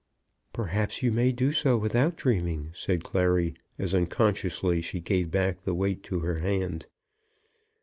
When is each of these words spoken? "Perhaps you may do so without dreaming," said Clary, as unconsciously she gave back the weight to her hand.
"Perhaps 0.51 1.03
you 1.03 1.11
may 1.11 1.31
do 1.31 1.51
so 1.53 1.77
without 1.77 2.15
dreaming," 2.15 2.71
said 2.73 3.03
Clary, 3.03 3.53
as 3.77 3.93
unconsciously 3.93 4.81
she 4.81 4.99
gave 4.99 5.29
back 5.29 5.59
the 5.59 5.75
weight 5.75 6.01
to 6.01 6.21
her 6.21 6.39
hand. 6.39 6.87